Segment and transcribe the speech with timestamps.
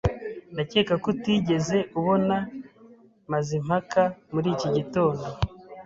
[0.53, 2.35] Ndakeka ko utigeze ubona
[3.31, 4.01] Mazimpaka
[4.33, 5.25] muri iki gitondo.